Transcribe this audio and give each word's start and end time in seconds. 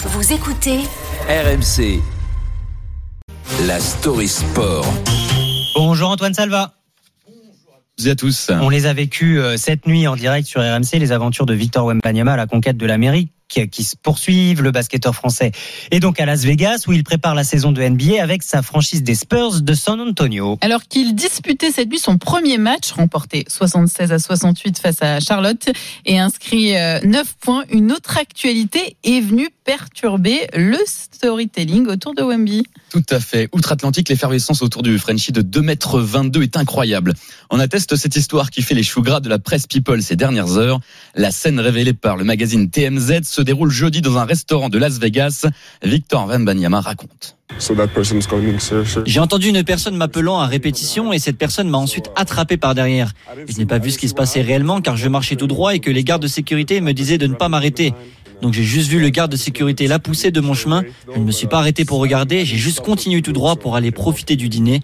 Vous 0.00 0.32
écoutez 0.32 0.78
RMC. 1.28 2.00
La 3.66 3.80
story 3.80 4.28
sport. 4.28 4.86
Bonjour 5.74 6.10
Antoine 6.10 6.34
Salva. 6.34 6.74
Bonjour 7.26 8.12
à 8.12 8.14
tous. 8.14 8.50
On 8.62 8.68
les 8.68 8.86
a 8.86 8.92
vécus 8.92 9.40
euh, 9.40 9.56
cette 9.56 9.88
nuit 9.88 10.06
en 10.06 10.14
direct 10.14 10.46
sur 10.46 10.60
RMC, 10.60 11.00
les 11.00 11.10
aventures 11.10 11.46
de 11.46 11.54
Victor 11.54 11.84
Wembanyama 11.84 12.34
à 12.34 12.36
la 12.36 12.46
conquête 12.46 12.76
de 12.76 12.86
l'Amérique 12.86 13.32
qui 13.48 13.82
se 13.82 13.96
poursuivent. 13.96 14.62
Le 14.62 14.70
basketteur 14.70 15.14
français 15.14 15.52
est 15.90 16.00
donc 16.00 16.20
à 16.20 16.26
Las 16.26 16.44
Vegas 16.44 16.84
où 16.86 16.92
il 16.92 17.02
prépare 17.02 17.34
la 17.34 17.44
saison 17.44 17.72
de 17.72 17.82
NBA 17.82 18.22
avec 18.22 18.42
sa 18.42 18.62
franchise 18.62 19.02
des 19.02 19.14
Spurs 19.14 19.62
de 19.62 19.74
San 19.74 20.00
Antonio. 20.00 20.58
Alors 20.60 20.82
qu'il 20.82 21.14
disputait 21.14 21.72
cette 21.72 21.88
nuit 21.88 21.98
son 21.98 22.18
premier 22.18 22.58
match, 22.58 22.92
remporté 22.92 23.44
76 23.48 24.12
à 24.12 24.18
68 24.18 24.78
face 24.78 25.02
à 25.02 25.18
Charlotte 25.20 25.68
et 26.04 26.18
inscrit 26.18 26.72
9 26.72 27.04
euh, 27.04 27.24
points, 27.40 27.64
une 27.70 27.90
autre 27.90 28.18
actualité 28.18 28.96
est 29.02 29.20
venue 29.20 29.48
perturber 29.68 30.46
le 30.56 30.78
storytelling 30.86 31.88
autour 31.88 32.14
de 32.14 32.22
Wemby. 32.22 32.62
Tout 32.88 33.04
à 33.10 33.20
fait. 33.20 33.50
Outre-Atlantique, 33.52 34.08
l'effervescence 34.08 34.62
autour 34.62 34.82
du 34.82 34.98
Frenchie 34.98 35.30
de 35.30 35.42
2m22 35.42 36.42
est 36.42 36.56
incroyable. 36.56 37.12
On 37.50 37.60
atteste 37.60 37.94
cette 37.96 38.16
histoire 38.16 38.48
qui 38.48 38.62
fait 38.62 38.74
les 38.74 38.82
choux 38.82 39.02
gras 39.02 39.20
de 39.20 39.28
la 39.28 39.38
presse 39.38 39.66
People 39.66 40.02
ces 40.02 40.16
dernières 40.16 40.56
heures. 40.56 40.80
La 41.14 41.30
scène 41.30 41.60
révélée 41.60 41.92
par 41.92 42.16
le 42.16 42.24
magazine 42.24 42.70
TMZ 42.70 43.24
se 43.24 43.42
déroule 43.42 43.70
jeudi 43.70 44.00
dans 44.00 44.16
un 44.16 44.24
restaurant 44.24 44.70
de 44.70 44.78
Las 44.78 44.98
Vegas. 44.98 45.44
Victor 45.82 46.26
Wembanyama 46.26 46.80
raconte. 46.80 47.37
J'ai 49.04 49.20
entendu 49.20 49.48
une 49.48 49.64
personne 49.64 49.96
m'appelant 49.96 50.38
à 50.38 50.46
répétition 50.46 51.12
et 51.12 51.18
cette 51.18 51.38
personne 51.38 51.68
m'a 51.68 51.78
ensuite 51.78 52.10
attrapé 52.14 52.56
par 52.56 52.74
derrière. 52.74 53.12
Je 53.48 53.58
n'ai 53.58 53.66
pas 53.66 53.78
vu 53.78 53.90
ce 53.90 53.98
qui 53.98 54.08
se 54.08 54.14
passait 54.14 54.42
réellement 54.42 54.80
car 54.80 54.96
je 54.96 55.08
marchais 55.08 55.36
tout 55.36 55.46
droit 55.46 55.74
et 55.74 55.80
que 55.80 55.90
les 55.90 56.04
gardes 56.04 56.22
de 56.22 56.28
sécurité 56.28 56.80
me 56.80 56.92
disaient 56.92 57.18
de 57.18 57.26
ne 57.26 57.34
pas 57.34 57.48
m'arrêter. 57.48 57.94
Donc 58.42 58.52
j'ai 58.52 58.62
juste 58.62 58.88
vu 58.88 59.00
le 59.00 59.08
garde 59.08 59.32
de 59.32 59.36
sécurité 59.36 59.88
la 59.88 59.98
pousser 59.98 60.30
de 60.30 60.40
mon 60.40 60.54
chemin. 60.54 60.84
Je 61.12 61.18
ne 61.18 61.24
me 61.24 61.32
suis 61.32 61.48
pas 61.48 61.58
arrêté 61.58 61.84
pour 61.84 61.98
regarder, 61.98 62.44
j'ai 62.44 62.56
juste 62.56 62.80
continué 62.80 63.22
tout 63.22 63.32
droit 63.32 63.56
pour 63.56 63.74
aller 63.74 63.90
profiter 63.90 64.36
du 64.36 64.48
dîner. 64.48 64.82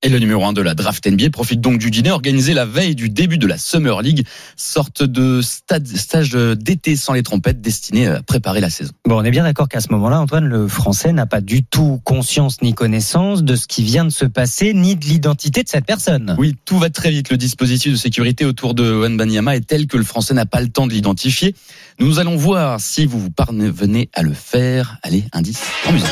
Et 0.00 0.10
le 0.10 0.20
numéro 0.20 0.44
1 0.44 0.52
de 0.52 0.62
la 0.62 0.74
draft 0.74 1.04
NBA 1.10 1.30
profite 1.30 1.60
donc 1.60 1.78
du 1.78 1.90
dîner 1.90 2.12
organisé 2.12 2.54
la 2.54 2.64
veille 2.64 2.94
du 2.94 3.10
début 3.10 3.36
de 3.36 3.48
la 3.48 3.58
Summer 3.58 4.00
League, 4.00 4.24
sorte 4.54 5.02
de 5.02 5.40
stage 5.42 6.30
d'été 6.30 6.94
sans 6.94 7.14
les 7.14 7.24
trompettes 7.24 7.60
destiné 7.60 8.06
à 8.06 8.22
préparer 8.22 8.60
la 8.60 8.70
saison. 8.70 8.92
Bon, 9.08 9.18
on 9.20 9.24
est 9.24 9.32
bien 9.32 9.42
d'accord 9.42 9.68
qu'à 9.68 9.80
ce 9.80 9.88
moment-là, 9.90 10.20
Antoine, 10.20 10.46
le 10.46 10.68
Français 10.68 11.12
n'a 11.12 11.26
pas 11.26 11.40
du 11.40 11.64
tout 11.64 12.00
conscience 12.04 12.62
ni 12.62 12.74
connaissance 12.74 13.42
de 13.42 13.56
ce 13.56 13.66
qui 13.66 13.82
vient 13.82 14.04
de 14.04 14.10
se 14.10 14.24
passer, 14.24 14.72
ni 14.72 14.94
de 14.94 15.04
l'identité 15.04 15.64
de 15.64 15.68
cette 15.68 15.86
personne. 15.86 16.36
Oui, 16.38 16.54
tout 16.64 16.78
va 16.78 16.90
très 16.90 17.10
vite. 17.10 17.30
Le 17.30 17.36
dispositif 17.36 17.90
de 17.90 17.96
sécurité 17.96 18.44
autour 18.44 18.74
de 18.74 19.04
Banyama 19.16 19.56
est 19.56 19.66
tel 19.66 19.88
que 19.88 19.96
le 19.96 20.04
Français 20.04 20.32
n'a 20.32 20.46
pas 20.46 20.60
le 20.60 20.68
temps 20.68 20.86
de 20.86 20.92
l'identifier. 20.92 21.56
Nous 21.98 22.20
allons 22.20 22.36
voir 22.36 22.78
si 22.78 23.04
vous 23.04 23.18
vous 23.18 23.30
parvenez 23.30 24.10
à 24.14 24.22
le 24.22 24.32
faire. 24.32 24.98
Allez, 25.02 25.24
indice 25.32 25.60
en 25.88 25.92
musique. 25.92 26.06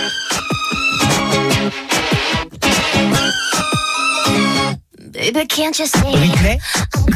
Britney? 6.13 6.59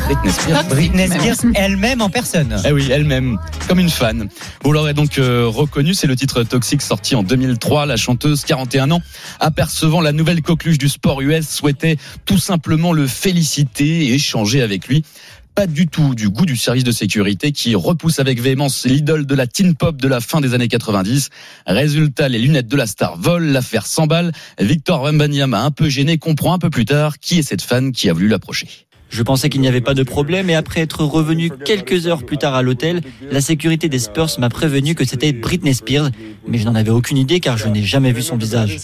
Britney 0.06 0.32
Spears, 0.32 0.64
Britney 0.64 1.08
Spears 1.08 1.52
elle-même 1.54 2.02
en 2.02 2.10
personne. 2.10 2.60
Eh 2.66 2.72
oui, 2.72 2.88
elle-même, 2.90 3.38
comme 3.68 3.78
une 3.78 3.88
fan. 3.88 4.28
Vous 4.62 4.72
l'aurez 4.72 4.92
donc 4.92 5.18
euh, 5.18 5.46
reconnu, 5.46 5.94
c'est 5.94 6.06
le 6.06 6.16
titre 6.16 6.42
Toxic 6.42 6.82
sorti 6.82 7.14
en 7.14 7.22
2003. 7.22 7.86
La 7.86 7.96
chanteuse, 7.96 8.44
41 8.44 8.90
ans, 8.90 9.00
apercevant 9.38 10.00
la 10.00 10.12
nouvelle 10.12 10.42
coqueluche 10.42 10.78
du 10.78 10.88
sport 10.88 11.20
US, 11.22 11.48
souhaitait 11.48 11.96
tout 12.26 12.38
simplement 12.38 12.92
le 12.92 13.06
féliciter 13.06 14.06
et 14.06 14.14
échanger 14.14 14.62
avec 14.62 14.88
lui 14.88 15.04
pas 15.54 15.66
du 15.66 15.86
tout 15.86 16.14
du 16.14 16.28
goût 16.28 16.46
du 16.46 16.56
service 16.56 16.84
de 16.84 16.92
sécurité 16.92 17.52
qui 17.52 17.74
repousse 17.74 18.18
avec 18.18 18.40
véhémence 18.40 18.86
l'idole 18.86 19.26
de 19.26 19.34
la 19.34 19.46
teen 19.46 19.74
pop 19.74 20.00
de 20.00 20.08
la 20.08 20.20
fin 20.20 20.40
des 20.40 20.54
années 20.54 20.68
90. 20.68 21.28
Résultat, 21.66 22.28
les 22.28 22.38
lunettes 22.38 22.68
de 22.68 22.76
la 22.76 22.86
star 22.86 23.16
volent, 23.16 23.52
l'affaire 23.52 23.86
s'emballe. 23.86 24.32
Victor 24.58 25.02
Wembanyama, 25.02 25.62
un 25.62 25.70
peu 25.70 25.88
gêné, 25.88 26.18
comprend 26.18 26.54
un 26.54 26.58
peu 26.58 26.70
plus 26.70 26.84
tard 26.84 27.18
qui 27.18 27.38
est 27.38 27.42
cette 27.42 27.62
fan 27.62 27.92
qui 27.92 28.08
a 28.08 28.12
voulu 28.12 28.28
l'approcher. 28.28 28.68
Je 29.10 29.22
pensais 29.24 29.48
qu'il 29.48 29.60
n'y 29.60 29.68
avait 29.68 29.80
pas 29.80 29.94
de 29.94 30.04
problème 30.04 30.50
et 30.50 30.54
après 30.54 30.80
être 30.80 31.04
revenu 31.04 31.50
quelques 31.64 32.06
heures 32.06 32.24
plus 32.24 32.38
tard 32.38 32.54
à 32.54 32.62
l'hôtel, 32.62 33.00
la 33.30 33.40
sécurité 33.40 33.88
des 33.88 33.98
Spurs 33.98 34.30
m'a 34.38 34.48
prévenu 34.48 34.94
que 34.94 35.04
c'était 35.04 35.32
Britney 35.32 35.74
Spears, 35.74 36.10
mais 36.46 36.58
je 36.58 36.64
n'en 36.64 36.76
avais 36.76 36.90
aucune 36.90 37.18
idée 37.18 37.40
car 37.40 37.58
je 37.58 37.66
n'ai 37.66 37.82
jamais 37.82 38.12
vu 38.12 38.22
son 38.22 38.36
visage. 38.36 38.78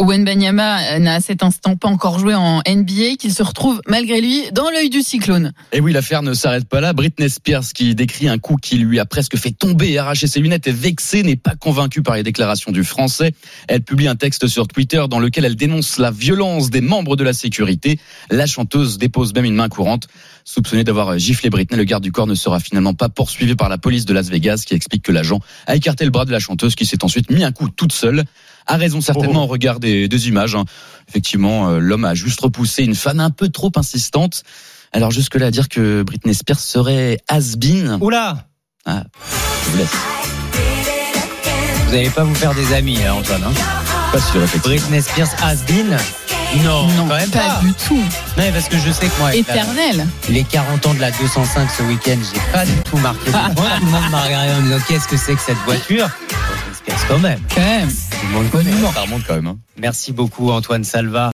Owen 0.00 0.24
Banyama 0.24 1.00
n'a 1.00 1.14
à 1.14 1.20
cet 1.20 1.42
instant 1.42 1.74
pas 1.74 1.88
encore 1.88 2.20
joué 2.20 2.32
en 2.36 2.58
NBA, 2.58 3.16
qu'il 3.18 3.34
se 3.34 3.42
retrouve 3.42 3.82
malgré 3.88 4.20
lui 4.20 4.44
dans 4.52 4.70
l'œil 4.70 4.90
du 4.90 5.02
cyclone. 5.02 5.52
Et 5.72 5.80
oui, 5.80 5.92
l'affaire 5.92 6.22
ne 6.22 6.34
s'arrête 6.34 6.68
pas 6.68 6.80
là. 6.80 6.92
Britney 6.92 7.28
Spears, 7.28 7.72
qui 7.74 7.96
décrit 7.96 8.28
un 8.28 8.38
coup 8.38 8.54
qui 8.54 8.76
lui 8.76 9.00
a 9.00 9.06
presque 9.06 9.36
fait 9.36 9.50
tomber 9.50 9.90
et 9.90 9.98
arracher 9.98 10.28
ses 10.28 10.38
lunettes, 10.38 10.68
est 10.68 10.72
vexée, 10.72 11.24
n'est 11.24 11.34
pas 11.34 11.56
convaincue 11.56 12.02
par 12.02 12.14
les 12.14 12.22
déclarations 12.22 12.70
du 12.70 12.84
Français. 12.84 13.32
Elle 13.66 13.82
publie 13.82 14.06
un 14.06 14.14
texte 14.14 14.46
sur 14.46 14.68
Twitter 14.68 15.02
dans 15.10 15.18
lequel 15.18 15.44
elle 15.44 15.56
dénonce 15.56 15.98
la 15.98 16.12
violence 16.12 16.70
des 16.70 16.80
membres 16.80 17.16
de 17.16 17.24
la 17.24 17.32
sécurité. 17.32 17.98
La 18.30 18.46
chanteuse 18.46 18.98
dépose 18.98 19.34
même 19.34 19.46
une 19.46 19.56
main 19.56 19.68
courante. 19.68 20.06
Soupçonnée 20.44 20.84
d'avoir 20.84 21.18
giflé 21.18 21.50
Britney, 21.50 21.76
le 21.76 21.84
garde 21.84 22.04
du 22.04 22.12
corps 22.12 22.28
ne 22.28 22.36
sera 22.36 22.60
finalement 22.60 22.94
pas 22.94 23.08
poursuivi 23.08 23.56
par 23.56 23.68
la 23.68 23.78
police 23.78 24.06
de 24.06 24.14
Las 24.14 24.28
Vegas, 24.30 24.62
qui 24.64 24.74
explique 24.74 25.02
que 25.02 25.12
l'agent 25.12 25.40
a 25.66 25.74
écarté 25.74 26.04
le 26.04 26.12
bras 26.12 26.24
de 26.24 26.30
la 26.30 26.38
chanteuse, 26.38 26.76
qui 26.76 26.86
s'est 26.86 27.02
ensuite 27.02 27.32
mis 27.32 27.42
un 27.42 27.50
coup 27.50 27.68
toute 27.68 27.92
seule 27.92 28.24
a 28.68 28.76
raison 28.76 29.00
certainement 29.00 29.44
au 29.44 29.46
regard 29.46 29.80
des, 29.80 30.28
images. 30.28 30.54
Hein. 30.54 30.64
Effectivement, 31.08 31.68
euh, 31.68 31.78
l'homme 31.78 32.04
a 32.04 32.14
juste 32.14 32.40
repoussé 32.40 32.84
une 32.84 32.94
fan 32.94 33.18
un 33.18 33.30
peu 33.30 33.48
trop 33.48 33.72
insistante. 33.76 34.44
Alors 34.92 35.10
jusque-là 35.10 35.46
à 35.46 35.50
dire 35.50 35.68
que 35.68 36.02
Britney 36.02 36.34
Spears 36.34 36.60
serait 36.60 37.18
has-been. 37.28 37.98
Oula 38.00 38.44
ah, 38.90 39.04
je 39.66 39.70
vous 39.70 39.76
laisse. 39.78 39.96
Vous 41.86 41.92
n'allez 41.92 42.08
pas 42.08 42.24
vous 42.24 42.34
faire 42.34 42.54
des 42.54 42.72
amis, 42.72 43.04
hein, 43.04 43.14
Antoine. 43.14 43.42
Hein 43.44 43.52
pas 44.12 44.20
sûr, 44.20 44.42
effectivement. 44.42 44.76
Britney 44.76 45.02
Spears 45.02 45.28
has-been 45.42 45.96
non, 46.64 46.86
non, 46.88 47.08
quand 47.08 47.16
même 47.16 47.30
pas, 47.30 47.60
du 47.60 47.72
tout. 47.74 48.02
Non, 48.38 48.44
parce 48.52 48.68
que 48.68 48.78
je 48.78 48.90
sais 48.90 49.06
que 49.06 49.18
moi, 49.18 49.34
éternel. 49.34 50.06
les 50.30 50.44
40 50.44 50.86
ans 50.86 50.94
de 50.94 51.00
la 51.00 51.10
205 51.10 51.68
ce 51.70 51.82
week-end, 51.82 52.16
j'ai 52.32 52.40
pas 52.52 52.64
du 52.64 52.72
tout 52.84 52.96
marqué. 52.98 53.30
Tout 53.30 53.62
le 53.62 53.90
monde 53.90 54.10
m'a 54.10 54.22
regardé 54.22 54.52
en 54.52 54.62
disant 54.62 54.78
qu'est-ce 54.88 55.08
que 55.08 55.16
c'est 55.18 55.34
que 55.34 55.42
cette 55.42 55.58
voiture? 55.66 56.08
Spears 56.72 57.08
quand 57.08 57.18
même. 57.18 57.40
Quand 57.54 57.60
même. 57.60 57.90
Tout 58.20 58.26
le 58.26 58.32
monde 58.32 58.50
connaît. 58.50 58.72
Ça 58.92 59.00
remonte 59.02 59.24
quand 59.26 59.34
même. 59.34 59.46
Hein. 59.46 59.58
Merci 59.76 60.12
beaucoup 60.12 60.50
Antoine 60.50 60.84
Salva. 60.84 61.26